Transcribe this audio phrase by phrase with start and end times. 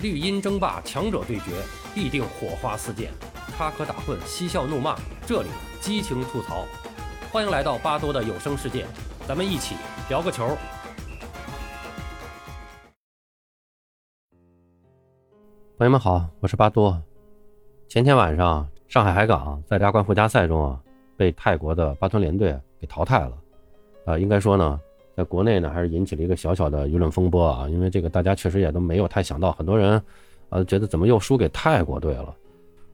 [0.00, 1.50] 绿茵争霸，强者对决，
[1.92, 3.10] 必定火花四溅，
[3.48, 5.48] 插科打诨，嬉笑怒骂，这里
[5.80, 6.64] 激情吐槽。
[7.32, 8.86] 欢迎来到巴多的有声世界，
[9.26, 9.74] 咱们一起
[10.08, 10.56] 聊个球。
[15.76, 17.02] 朋友们好，我是巴多。
[17.88, 20.80] 前天晚上，上海海港在亚冠附加赛中啊，
[21.16, 23.36] 被泰国的巴吞联队给淘汰了。
[24.06, 24.80] 啊，应该说呢。
[25.18, 30.00] 在国内呢，还是引起了一个小小的舆论风波啊，因为这个大家确实也都没有太想到，很多人，
[30.50, 32.36] 呃，觉得怎么又输给泰国队了？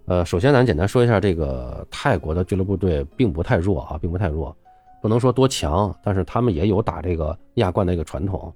[0.07, 4.57] 呃，首先咱简单说一下，这个泰国的俱乐部队并不太弱啊，并不太弱，
[5.03, 8.51] 不能说多强，但是他们也有打这个亚冠的一个传统，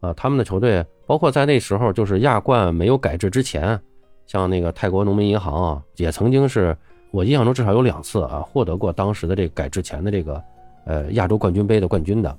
[0.00, 3.78] 啊，他们的球队包括在那时候就是亚冠没有改制之前，
[4.26, 6.74] 像那个泰国农民银行啊，也曾经是
[7.10, 10.42] 我印象中至少有两次啊获得过当时的这个改制前的这个
[10.86, 12.34] 呃亚洲冠军杯的冠军的。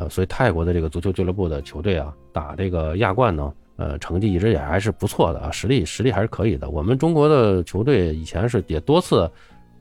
[0.00, 6.70] 呃，所以泰国的这个足球俱乐部的球队啊，打这个亚冠呢，呃，成绩一直也还是不错的啊，实力实力还是可以的。
[6.70, 9.30] 我们中国的球队以前是也多次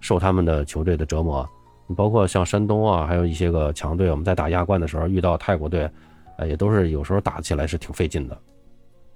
[0.02, 1.48] 受他们的球队的折磨，
[1.95, 5.89] 包括像山东啊，还有一些个强队，我们在打亚冠的时候遇到泰国队，
[6.38, 8.38] 呃，也都是有时候打起来是挺费劲的。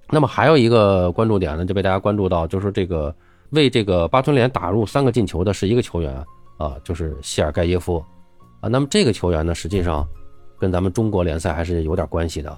[0.08, 3.14] 那么还有一个关注点呢，就被大家关注到，就是这个
[3.50, 6.14] 为这个巴吞联打入三个进球的是一个球员
[6.56, 8.02] 啊，就是谢尔盖耶夫
[8.62, 8.70] 啊。
[8.70, 10.08] 那么这个球员呢，实际上。
[10.64, 12.50] 跟咱们中国联赛还是有点关系的，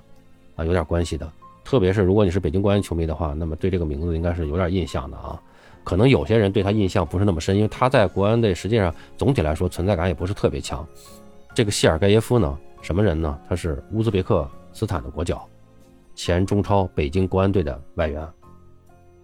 [0.54, 1.28] 啊，有点关系的。
[1.64, 5.42] 特别是如果你是北京国安球迷的话，那么对这个名字应该是有点印象的啊。
[5.82, 10.86] 可能有些人对他印象不是那么深，因为他在国安队实际上总体来说存在感也不是特别强。
[11.52, 13.36] 这个谢尔盖耶夫呢，什么人呢？
[13.48, 15.44] 他是乌兹别克斯坦的国脚，
[16.14, 18.24] 前中超北京国安队的外援。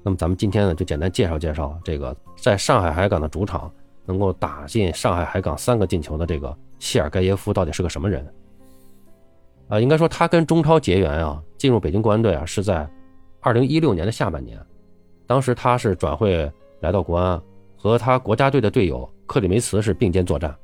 [0.02, 3.70] 那么咱们今天呢，就简单介绍介绍这个在上海海港的主场
[4.06, 8.27] 能够打进上海海港三个进球的这个谢尔盖耶夫到底是个什么人？
[9.73, 12.87] 啊，应该说他跟中超结缘啊，进入北京国安队啊，是在
[13.41, 14.61] 二零一六年的下半年。
[15.27, 17.41] 当时他是转会来到国安，
[17.75, 20.55] 和他国家队的队友克里梅茨是并肩作战。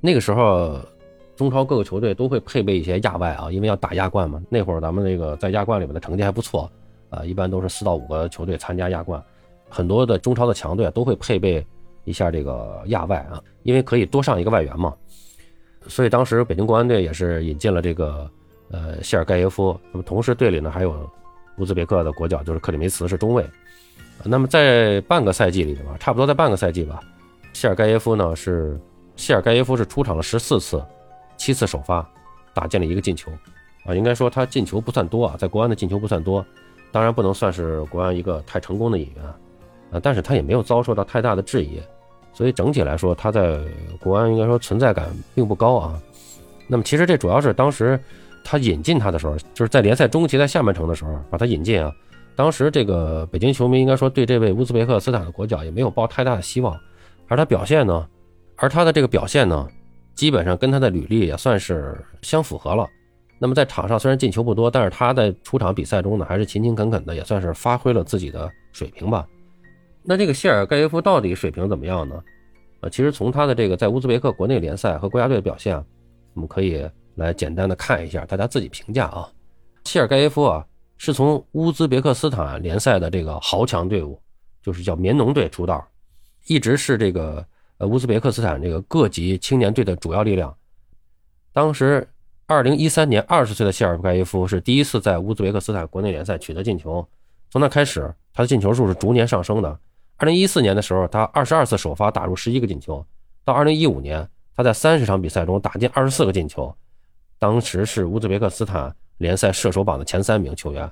[0.00, 0.78] 那个时候，
[1.34, 4.40] 中超各个球队都会配备一些亚外啊，因为要打亚冠嘛。
[4.48, 6.70] 那会儿咱们那个在亚冠里面的成绩还不错
[7.10, 9.20] 啊，一般都是四到五个球队参加亚冠，
[9.68, 11.66] 很多的中超的强队都会配备
[12.04, 14.94] 一下这个亚外啊，因为可以多上一个外援嘛。
[15.88, 18.30] 所以当时北京国安队也是引进了这个
[18.70, 21.10] 呃谢尔盖耶夫，那么同时队里呢还有
[21.58, 23.44] 乌兹别克的国脚，就是克里梅茨是中卫。
[24.22, 27.00] 那么在半个赛季里头吧，差不多在半个赛季吧，
[27.52, 28.78] 谢尔盖耶夫呢是
[29.16, 30.82] 谢尔盖耶夫是出场了十四次，
[31.36, 32.08] 七次首发，
[32.54, 33.30] 打进了一个进球。
[33.84, 36.44] 啊，应该说他进球不算多啊，在国安的进球不算多，
[36.90, 39.24] 当然不能算是国安一个太成功的引援，
[39.90, 41.82] 啊，但是他也没有遭受到太大的质疑。
[42.34, 43.58] 所以整体来说，他在
[44.00, 46.02] 国安应该说存在感并不高啊。
[46.66, 47.98] 那么其实这主要是当时
[48.42, 51.92] 他引进他的时候，就是在联赛中期在下半程的时候把他引进啊。
[52.36, 56.76] 当时这个北京球迷应该说对这位乌兹别克斯坦的国脚也没有抱太大的希望，
[57.28, 58.06] 而他表现呢，
[58.56, 59.68] 而他的这个表现呢，
[60.16, 62.84] 基本上跟他的履历也算是相符合了。
[63.38, 69.26] 那么在场上虽然进球不多，但是他在出场比赛中呢还是勤勤恳恳的，也算是发挥了自己的水平吧。
[70.06, 72.22] 那这个谢尔盖耶夫到底水平怎么样呢？
[72.80, 75.82] 呃，其实从他的这个在乌兹别克国内联赛和国家队的表现，
[76.34, 79.26] 我们可以来简单的看一下，大家自己评价啊。
[79.84, 80.62] 谢尔盖耶夫啊，
[80.98, 84.20] 是从乌兹别克斯坦联赛的这个豪强队伍，
[84.62, 85.82] 就是叫棉农队出道，
[86.46, 87.42] 一直是这个
[87.78, 90.54] 呃乌兹别克斯坦这个各级青年队的主要力量。
[91.54, 92.06] 当时
[92.46, 97.08] 二零一三年二十岁的谢尔盖耶夫是第一次在乌兹别克斯坦国内联赛取得进球，
[97.48, 99.78] 从那开始，他的进球数是逐年上升的。
[100.16, 103.04] 二零一四年的时候，他二十二次首发打入十一个进球。
[103.44, 104.26] 到二零一五年，
[104.56, 106.74] 他在三十场比赛中打进二十四个进球，
[107.38, 110.90] 当时是乌兹别克斯坦联赛射手榜的前三名球员。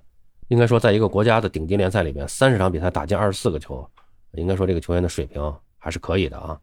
[0.48, 3.88] 应该说，在一个国家的顶级联赛里面，三十场比赛打进二十四个球，
[4.32, 6.58] 应该说这个球员的水平还是可以的啊。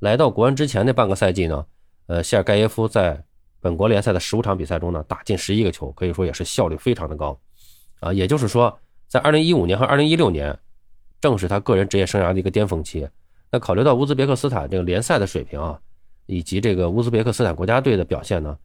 [0.00, 1.66] 来到国安之前那半个赛季呢，
[2.06, 3.24] 呃，谢尔盖耶夫在
[3.60, 7.36] 本国联赛的十五场比赛中呢，打进十一个球，可以说也是效率非常的高
[8.00, 8.12] 啊。
[8.12, 8.78] 也就是说，
[9.08, 10.56] 在二零一五年和二零一六年。
[11.24, 13.08] 正是他个人职业生涯的一个巅峰期。
[13.50, 15.80] 那考虑到乌兹别克斯坦这个联赛的水平啊，
[16.26, 18.58] 以及这个乌兹别克斯坦国家队的表现呢，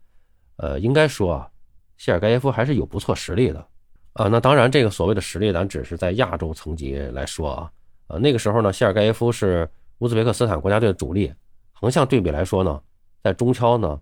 [0.57, 1.49] 呃，应该说啊，
[1.95, 3.65] 谢尔盖耶夫还是有不错实力的
[4.11, 4.27] 啊。
[4.27, 7.71] 那当然，这个所谓的实力，咱只是在亚洲层级来说啊。
[8.07, 9.69] 呃，那个时候呢，谢尔盖耶夫是
[9.99, 11.31] 乌兹别克斯坦国家队的主力。
[11.71, 12.81] 横向对比来说呢，
[13.23, 13.97] 在中超呢，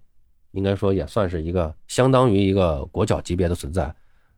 [0.54, 3.94] 应该说也算是一个相当于一个国脚级别的存在。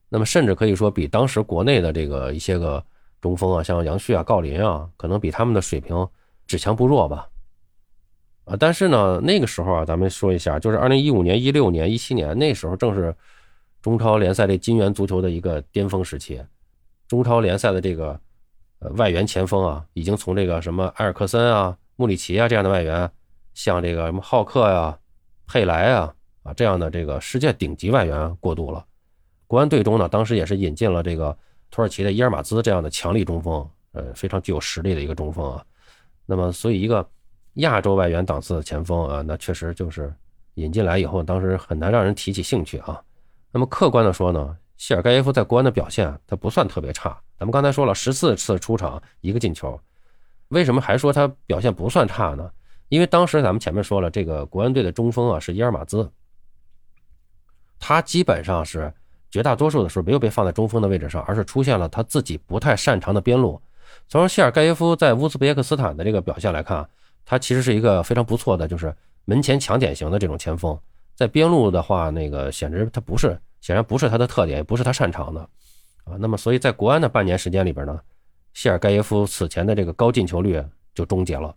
[0.09, 2.83] 那么，甚至可以说比当时国内的这个一些个。
[3.21, 6.07] 中锋啊，像杨旭啊、郜林啊，可能比他们的水平
[6.47, 7.27] 只强不弱吧。
[8.45, 13.15] 啊，但是呢，那个时候啊，咱们说一下，就是二零一五年、一六年、一七年那时候，正是
[13.81, 16.41] 中超联赛这金元足球的一个巅峰时期。
[17.07, 18.19] 中超联赛的这个
[18.95, 23.09] 外援前锋啊，已经从这个什么埃尔克森啊、穆里奇啊这样的外援，
[23.53, 24.97] 像这个什么浩克呀、
[25.45, 26.13] 佩莱啊
[26.43, 28.85] 啊这样的这个世界顶级外援过渡了。
[29.45, 31.37] 国安队中呢，当时也是引进了这个
[31.71, 35.63] 土耳其的伊尔马兹这样的强力中锋，呃，非常具有实力的一个中锋啊。
[36.25, 37.07] 那么，所以一个
[37.55, 40.13] 亚洲外援档次的前锋啊，那确实就是
[40.55, 43.01] 引进来以后，当时很难让人提起兴趣啊。
[43.51, 47.19] 那么客观的说呢，谢尔盖耶夫在国安的表现他不算特别差。
[47.37, 49.79] 咱们刚才说了，十四次出场一个进球，
[50.49, 52.51] 为什么还说他表现不算差呢？
[52.89, 56.11] 因为当时咱们前面说了，这个国安队的中锋啊是伊尔马兹，
[57.79, 58.93] 他基本上是
[59.31, 63.61] 绝大多数的时候没有被放在中锋的位置上，而是出现了他自己不太擅长的边路。
[64.07, 66.87] 从谢尔盖耶夫在乌兹别克斯坦的这个表现来看，
[67.25, 68.95] 他其实是一个非常不错的，就是
[69.25, 70.77] 门前抢点型的这种前锋。
[71.15, 75.41] 在边路的话，那个显然他不是，显然不是他的特点，也不是他擅长的
[76.05, 76.15] 啊。
[76.17, 77.99] 那么，所以在国安的半年时间里边呢，
[78.53, 80.63] 谢尔盖耶夫此前的这个高进球率
[80.95, 81.53] 就终结了。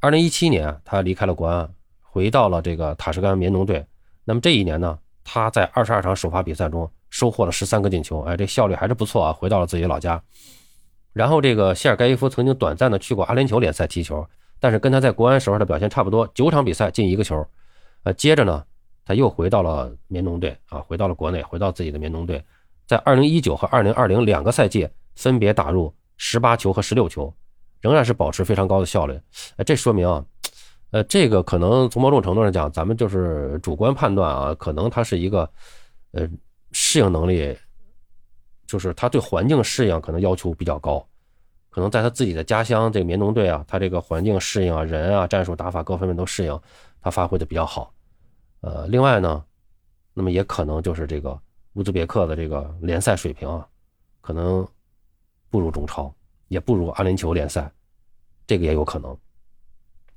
[0.00, 1.72] 二零一七年，他离开了国安，
[2.02, 3.86] 回到了这个塔什干棉农队。
[4.24, 9.32] 那么这一年呢，他在二十二场首发比赛中收获了十三个进球，哎，这效率还是不错啊。
[9.32, 10.22] 回到了自己老家。
[11.12, 14.26] 然后这个谢尔盖耶夫曾经短暂的去过阿联酋联赛踢球，
[14.60, 17.46] 但是跟他在国安时候的表现差不多，九场比赛进一个球。
[18.02, 18.64] 呃，接着呢，
[19.04, 22.44] 他又回到了棉农队啊，回到了国内，回到自己的棉农队，
[22.86, 27.32] 在二零一九和二零二零两个赛季分别打入十八球和十六球，
[27.80, 29.18] 仍然是保持非常高的效率。
[29.56, 30.24] 呃，这说明啊，
[30.94, 35.50] 呃，这个可能从某种程度上讲，咱们就是主观判断啊，可能他是一个
[36.12, 36.28] 呃
[36.70, 37.56] 适应能力。
[38.66, 41.04] 就是他对环境适应可能要求比较高，
[41.68, 46.60] 可能在他自己的家乡这个棉农队啊，他这个环境适应啊，人啊，战术打法各方面都适应，
[47.00, 47.92] 他发挥的比较好。
[48.60, 49.44] 呃，另外呢，
[50.14, 51.38] 那么也可能就是这个
[51.74, 53.66] 乌兹别克的这个联赛水平啊，
[54.20, 54.66] 可能
[55.50, 56.12] 不如中超，
[56.48, 57.70] 也不如阿联酋联赛，
[58.46, 59.14] 这个也有可能，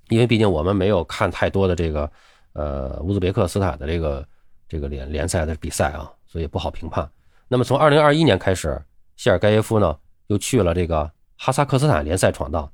[0.09, 2.09] 因为毕竟我们没有看太多的这个
[2.53, 4.25] 呃乌兹别克斯坦的这个
[4.67, 7.09] 这个联联赛的比赛啊，所以不好评判。
[7.47, 8.81] 那么从二零二一年开始，
[9.15, 12.69] 谢尔盖耶夫呢又去了这个哈萨克斯坦联赛闯荡，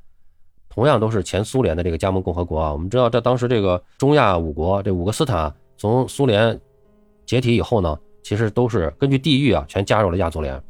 [0.69, 2.71] 同样都是前苏联的这个加盟共和国啊。
[2.71, 6.59] 我们知道，在当时这个中亚五国这五个斯坦从苏联
[7.25, 10.61] 解体以后呢，其实都是根据地域啊全加入了亚足联。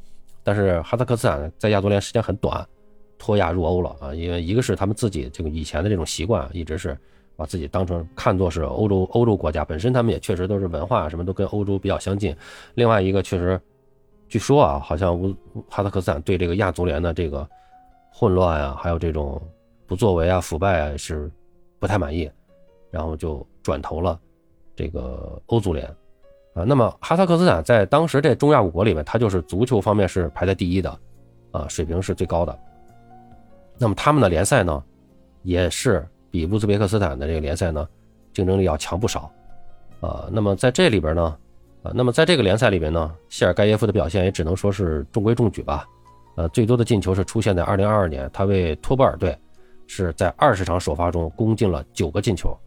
[0.44, 2.68] 但是哈萨克斯坦在亚足联时间很短，
[3.24, 4.14] 脱亚入欧了啊。
[4.14, 6.98] 因为一个是他们自己这个以前的这种习惯，一直是
[7.36, 12.36] 把自己当成看作是欧洲欧洲国家，本身他们也确实都是文化什么都跟欧洲比较相近。
[12.74, 13.60] 另外一个确实。
[14.30, 15.31] 据说啊，好像乌
[15.70, 17.48] 哈萨克斯坦对这个亚足联的这个
[18.12, 19.40] 混乱啊，还有这种
[19.86, 21.30] 不作为啊、腐败啊，是
[21.78, 22.28] 不太满意，
[22.90, 24.20] 然后就转投了
[24.75, 25.86] 这个欧足联
[26.56, 26.64] 啊。
[26.66, 31.00] 那么哈萨克斯坦在当时这中亚五国里面，它就是足球方面是排在第一的
[31.52, 32.60] 啊，水平是最高的。
[33.78, 34.84] 那么他们的联赛呢，
[35.42, 37.88] 也是比乌兹别克斯坦的这个联赛呢，
[38.34, 39.31] 竞争力要强不少
[40.00, 40.28] 啊。
[40.31, 41.38] 那么在这里边呢。
[41.84, 45.86] 啊，那么在这个联赛里面呢，谢尔盖耶夫的表现也只能说是中规中矩吧。
[46.38, 49.38] 呃，最多的进球是出现在2022年，他为托波尔队
[49.86, 52.58] 是在二十场首发中攻进了九个进球，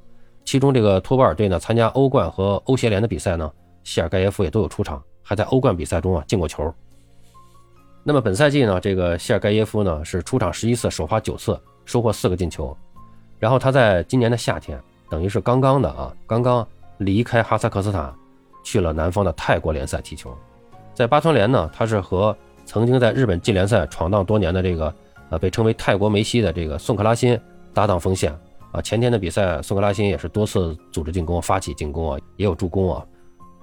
[0.45, 3.51] 其中这个托波尔队呢参加欧冠和欧协联的比赛呢，
[3.85, 6.71] 谢尔盖耶夫也都有出场，还在欧冠比赛中啊进过球。
[8.09, 12.75] 那么本赛季呢，这个谢尔盖耶夫呢是出场十一次，首发九次，收获四个进球。
[13.41, 16.65] 然后他在今年的夏天，等于是刚刚的啊，刚刚
[16.99, 18.15] 离开哈萨克斯坦。
[18.63, 20.37] 去了南方的泰国联赛踢球，
[20.93, 24.93] 在巴团联呢，他是和曾经在日本季联赛闯荡多年的这个
[25.31, 27.41] 呃被称为泰国梅西的这个宋克拉辛
[27.73, 28.37] 搭档锋线
[28.73, 28.83] 啊。
[28.83, 33.07] 前天的比赛，宋克拉辛也是多次组织进攻、发起进攻啊，也有助攻啊。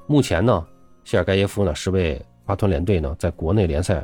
[0.07, 0.65] 目前呢，
[1.03, 4.01] 谢尔盖耶夫呢是为巴团联队呢在国内联赛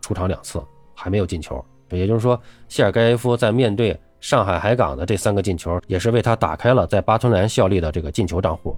[0.00, 0.62] 出场两次，
[0.94, 1.64] 还没有进球。
[1.90, 8.76] 也就是说，谢尔盖耶夫在面对上海海港的这三个进球，也是为他打开了在巴团联效力的这个进球账户。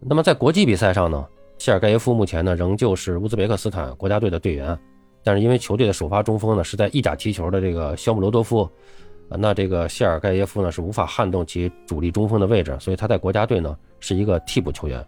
[0.00, 1.26] 那么在国际比赛上呢，
[1.58, 4.76] 谢尔盖耶夫目前呢仍旧是乌兹别克斯坦国家队的队员，
[5.22, 8.68] 但是因为球队的首发中锋呢是在意甲踢球的这个肖姆罗多夫，
[9.28, 15.06] 那这个谢尔盖耶夫呢是无法撼动其主力中锋的位置，所以他在国家队呢是一个替补球员。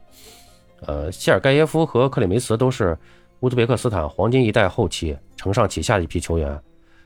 [0.86, 2.96] 呃，谢尔盖耶夫和克里梅茨都是
[3.40, 6.60] 乌兹别克斯坦黄金一代后期承上启下的一批球员，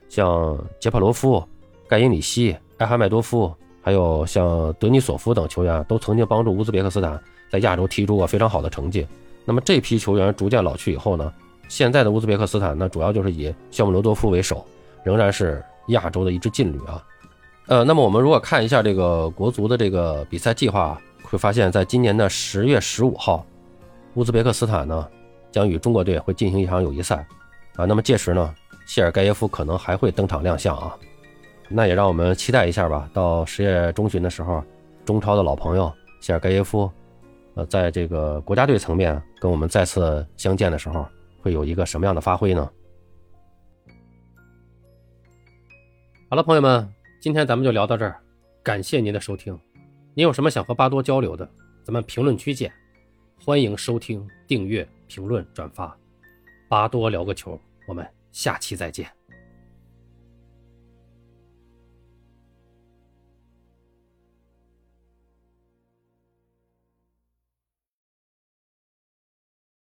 [0.08, 1.42] 像杰帕罗夫、
[1.88, 7.20] 盖因里希、埃哈迈多夫，还有像德尼索夫等球员都曾经帮助乌兹别克斯坦。
[7.50, 9.06] 在亚洲踢出过非常好的成绩，
[9.46, 11.32] 那么这批球员逐渐老去以后呢，
[11.66, 14.62] 现在的乌兹别克斯坦呢，主要就是以肖姆罗多夫为首，
[15.02, 17.02] 仍然是亚洲的一支劲旅啊。
[17.68, 23.42] 呃，那么我们如果看一下这个国足的这个比赛计划，会发现在今年的十月十五号，
[24.12, 25.08] 乌兹别克斯坦呢
[25.50, 27.26] 将与中国队会进行一场友谊赛，
[27.76, 27.84] 啊。
[27.84, 28.54] 那么届时呢，
[28.86, 30.96] 谢尔盖耶夫可能还会登场亮相啊。
[31.68, 33.08] 那也让我们期待一下吧。
[33.12, 34.62] 到十月中旬的时候，
[35.04, 36.90] 中超的老朋友谢尔盖耶夫，
[37.54, 41.06] 呃，在这个国家队层面跟我们再次相见的时候，
[41.42, 42.70] 会有一个什么样的发挥呢？
[46.30, 46.86] 好了，朋友们，
[47.20, 48.20] 今天咱们就聊到这儿，
[48.62, 49.58] 感谢您的收听。
[50.14, 51.48] 您有什么想和巴多交流的，
[51.84, 52.72] 咱们评论区见。
[53.44, 55.98] 欢迎收听、订阅、评论、转发，
[56.68, 59.17] 巴多聊个球，我们下期再见。